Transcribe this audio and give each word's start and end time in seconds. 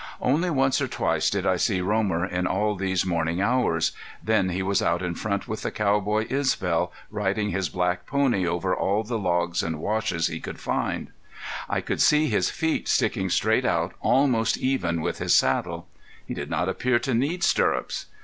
Only 0.19 0.49
once 0.49 0.81
or 0.81 0.87
twice 0.87 1.29
did 1.29 1.45
I 1.45 1.57
see 1.57 1.79
Romer 1.79 2.25
in 2.25 2.47
all 2.47 2.73
these 2.73 3.05
morning 3.05 3.39
hours; 3.39 3.91
then 4.23 4.49
he 4.49 4.63
was 4.63 4.81
out 4.81 5.03
in 5.03 5.13
front 5.13 5.47
with 5.47 5.61
the 5.61 5.69
cowboy 5.69 6.25
Isbel, 6.27 6.91
riding 7.11 7.51
his 7.51 7.69
black 7.69 8.07
pony 8.07 8.43
over 8.47 8.75
all 8.75 9.03
the 9.03 9.19
logs 9.19 9.61
and 9.61 9.77
washes 9.79 10.25
he 10.25 10.39
could 10.39 10.59
find. 10.59 11.11
I 11.69 11.81
could 11.81 12.01
see 12.01 12.29
his 12.29 12.49
feet 12.49 12.87
sticking 12.87 13.29
straight 13.29 13.63
out 13.63 13.93
almost 14.01 14.57
even 14.57 15.01
with 15.01 15.19
his 15.19 15.35
saddle. 15.35 15.87
He 16.25 16.33
did 16.33 16.49
not 16.49 16.67
appear 16.67 16.97
to 16.97 17.13
need 17.13 17.43
stirrups. 17.43 18.07